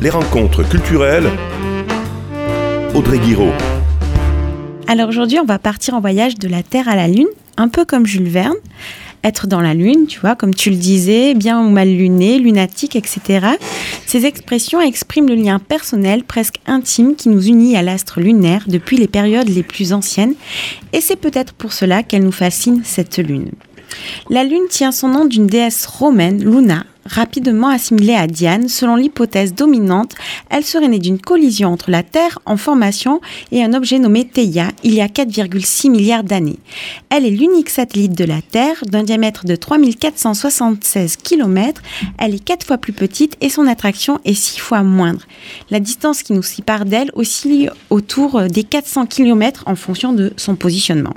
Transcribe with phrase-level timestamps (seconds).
[0.00, 1.28] Les rencontres culturelles.
[2.94, 3.52] Audrey Guiraud.
[4.88, 7.84] Alors aujourd'hui, on va partir en voyage de la Terre à la Lune, un peu
[7.84, 8.56] comme Jules Verne.
[9.24, 12.96] Être dans la Lune, tu vois, comme tu le disais, bien ou mal luné, lunatique,
[12.96, 13.46] etc.
[14.04, 18.96] Ces expressions expriment le lien personnel presque intime qui nous unit à l'astre lunaire depuis
[18.96, 20.34] les périodes les plus anciennes,
[20.92, 23.52] et c'est peut-être pour cela qu'elle nous fascine, cette Lune.
[24.28, 29.54] La Lune tient son nom d'une déesse romaine, Luna, rapidement assimilée à Diane, selon l'hypothèse
[29.54, 30.14] dominante,
[30.50, 34.68] elle serait née d'une collision entre la Terre en formation et un objet nommé Theia
[34.82, 36.58] il y a 4,6 milliards d'années.
[37.10, 41.82] Elle est l'unique satellite de la Terre d'un diamètre de 3476 km.
[42.18, 45.22] Elle est quatre fois plus petite et son attraction est six fois moindre.
[45.70, 50.56] La distance qui nous sépare d'elle oscille autour des 400 km en fonction de son
[50.56, 51.14] positionnement.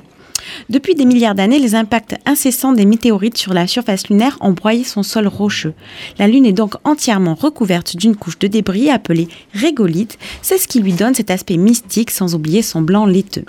[0.69, 4.83] Depuis des milliards d'années, les impacts incessants des météorites sur la surface lunaire ont broyé
[4.83, 5.73] son sol rocheux.
[6.17, 10.17] La Lune est donc entièrement recouverte d'une couche de débris appelée régolithe.
[10.41, 13.45] C'est ce qui lui donne cet aspect mystique sans oublier son blanc laiteux.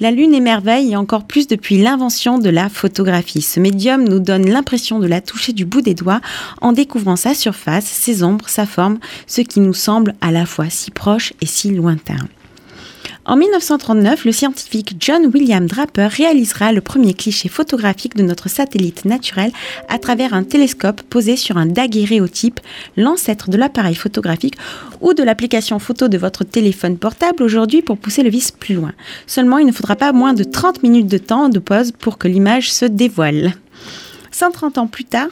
[0.00, 3.42] La Lune émerveille et encore plus depuis l'invention de la photographie.
[3.42, 6.20] Ce médium nous donne l'impression de la toucher du bout des doigts
[6.60, 10.70] en découvrant sa surface, ses ombres, sa forme, ce qui nous semble à la fois
[10.70, 12.16] si proche et si lointain.
[13.28, 19.04] En 1939, le scientifique John William Draper réalisera le premier cliché photographique de notre satellite
[19.04, 19.50] naturel
[19.88, 22.60] à travers un télescope posé sur un daguerréotype,
[22.96, 24.54] l'ancêtre de l'appareil photographique
[25.00, 28.92] ou de l'application photo de votre téléphone portable aujourd'hui pour pousser le vis plus loin.
[29.26, 32.28] Seulement, il ne faudra pas moins de 30 minutes de temps de pause pour que
[32.28, 33.54] l'image se dévoile.
[34.30, 35.30] 130 ans plus tard,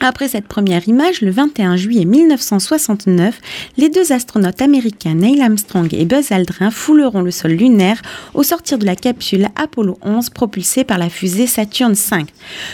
[0.00, 3.38] après cette première image, le 21 juillet 1969,
[3.76, 8.00] les deux astronautes américains Neil Armstrong et Buzz Aldrin fouleront le sol lunaire
[8.32, 12.24] au sortir de la capsule Apollo 11 propulsée par la fusée Saturn V.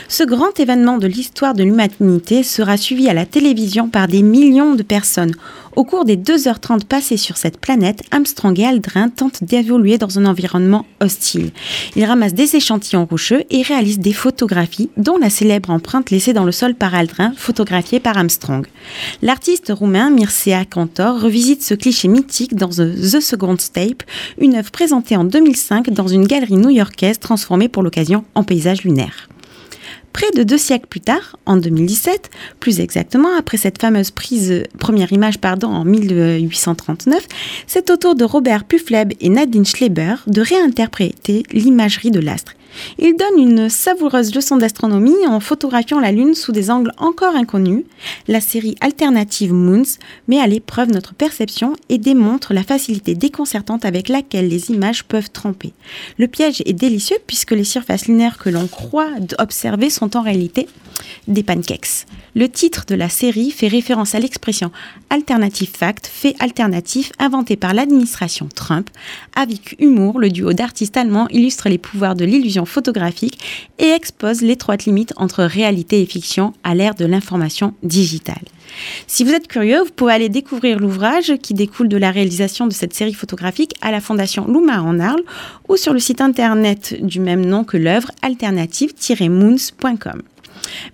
[0.07, 4.75] Ce grand événement de l'histoire de l'humanité sera suivi à la télévision par des millions
[4.75, 5.33] de personnes.
[5.77, 10.25] Au cours des 2h30 passées sur cette planète, Armstrong et Aldrin tentent d'évoluer dans un
[10.25, 11.51] environnement hostile.
[11.95, 16.45] Ils ramassent des échantillons rocheux et réalisent des photographies, dont la célèbre empreinte laissée dans
[16.45, 18.65] le sol par Aldrin, photographiée par Armstrong.
[19.21, 24.01] L'artiste roumain Mircea Cantor revisite ce cliché mythique dans The Second Tape,
[24.39, 29.29] une œuvre présentée en 2005 dans une galerie new-yorkaise transformée pour l'occasion en paysage lunaire.
[30.13, 35.13] Près de deux siècles plus tard, en 2017, plus exactement après cette fameuse prise, première
[35.13, 37.27] image pardon, en 1839,
[37.67, 42.53] c'est au tour de Robert Pufleb et Nadine Schleber de réinterpréter l'imagerie de l'astre.
[42.99, 47.83] Il donne une savoureuse leçon d'astronomie en photographiant la Lune sous des angles encore inconnus.
[48.27, 49.97] La série alternative Moons
[50.27, 55.31] met à l'épreuve notre perception et démontre la facilité déconcertante avec laquelle les images peuvent
[55.31, 55.73] tromper.
[56.17, 60.67] Le piège est délicieux puisque les surfaces lunaires que l'on croit observer sont en réalité
[61.27, 62.05] des pancakes.
[62.37, 64.71] Le titre de la série fait référence à l'expression
[65.09, 68.91] alternative fact, fait alternatif inventé par l'administration Trump.
[69.35, 73.39] Avec humour, le duo d'artistes allemands illustre les pouvoirs de l'illusion photographique
[73.79, 78.45] et expose l'étroite limite entre réalité et fiction à l'ère de l'information digitale.
[79.07, 82.73] Si vous êtes curieux, vous pouvez aller découvrir l'ouvrage qui découle de la réalisation de
[82.73, 85.23] cette série photographique à la Fondation Louma en Arles
[85.69, 90.21] ou sur le site internet du même nom que l'œuvre alternative-moons.com.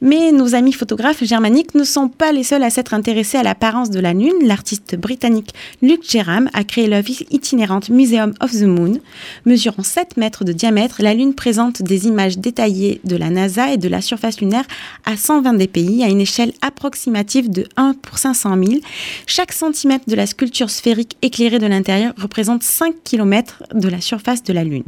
[0.01, 3.90] Mais nos amis photographes germaniques ne sont pas les seuls à s'être intéressés à l'apparence
[3.90, 4.31] de la Lune.
[4.44, 9.00] L'artiste britannique Luc Jerram a créé l'œuvre itinérante Museum of the Moon.
[9.46, 13.78] Mesurant 7 mètres de diamètre, la Lune présente des images détaillées de la NASA et
[13.78, 14.66] de la surface lunaire
[15.06, 18.80] à 120 des pays à une échelle approximative de 1 pour 500 000.
[19.28, 24.44] Chaque centimètre de la sculpture sphérique éclairée de l'intérieur représente 5 km de la surface
[24.44, 24.84] de la Lune.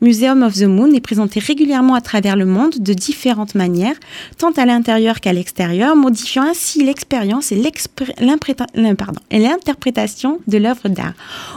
[0.00, 3.96] Museum of the Moon est présenté régulièrement à travers le monde de différentes manières,
[4.38, 7.62] tant à l'intérieur qu'à l'extérieur, modifiant ainsi l'expérience et
[9.30, 11.14] l'interprétation de l'œuvre d'art.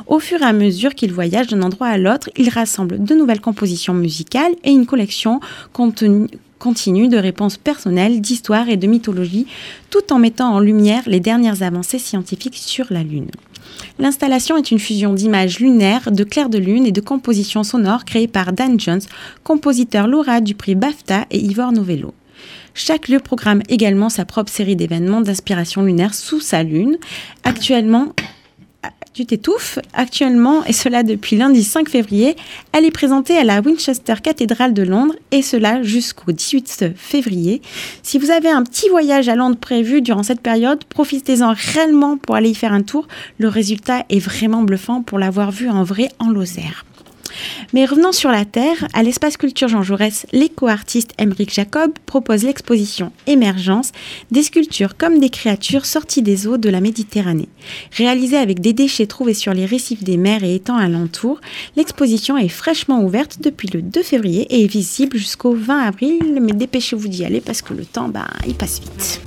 [0.07, 3.41] Au fur et à mesure qu'il voyage d'un endroit à l'autre, il rassemble de nouvelles
[3.41, 5.39] compositions musicales et une collection
[5.71, 9.47] continue de réponses personnelles, d'histoire et de mythologie,
[9.89, 13.31] tout en mettant en lumière les dernières avancées scientifiques sur la Lune.
[13.99, 18.27] L'installation est une fusion d'images lunaires, de clairs de lune et de compositions sonores créées
[18.27, 19.01] par Dan Jones,
[19.43, 22.13] compositeur lauréat du prix BAFTA et Ivor Novello.
[22.73, 26.97] Chaque lieu programme également sa propre série d'événements d'inspiration lunaire sous sa lune.
[27.43, 28.13] Actuellement,
[29.13, 29.79] tu t'étouffes.
[29.93, 32.35] Actuellement, et cela depuis lundi 5 février,
[32.71, 37.61] elle est présentée à la Winchester Cathedral de Londres, et cela jusqu'au 18 février.
[38.01, 42.35] Si vous avez un petit voyage à Londres prévu durant cette période, profitez-en réellement pour
[42.35, 43.07] aller y faire un tour.
[43.37, 46.85] Le résultat est vraiment bluffant pour l'avoir vu en vrai en Lozère.
[47.73, 53.11] Mais revenons sur la Terre, à l'espace culture Jean Jaurès, l'éco-artiste Emeric Jacob propose l'exposition
[53.27, 53.91] Émergence,
[54.31, 57.49] des sculptures comme des créatures sorties des eaux de la Méditerranée.
[57.91, 61.41] Réalisée avec des déchets trouvés sur les récifs des mers et étangs alentours,
[61.75, 66.53] l'exposition est fraîchement ouverte depuis le 2 février et est visible jusqu'au 20 avril, mais
[66.53, 69.21] dépêchez-vous d'y aller parce que le temps, bah, il passe vite.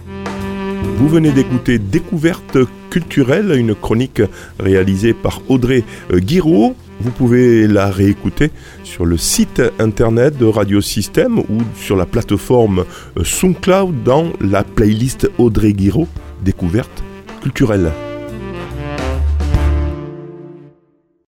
[0.95, 2.59] Vous venez d'écouter Découverte
[2.91, 4.23] culturelle, une chronique
[4.59, 6.75] réalisée par Audrey euh, Guiraud.
[7.01, 8.51] Vous pouvez la réécouter
[8.85, 12.85] sur le site internet de Radio Système ou sur la plateforme
[13.19, 16.09] euh, SoundCloud dans la playlist Audrey Guiraud
[16.43, 17.03] Découverte
[17.43, 17.93] culturelle.